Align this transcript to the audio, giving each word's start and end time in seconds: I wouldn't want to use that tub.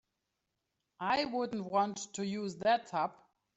I 0.99 1.25
wouldn't 1.25 1.63
want 1.71 2.11
to 2.15 2.25
use 2.25 2.55
that 2.63 2.87
tub. 2.87 3.11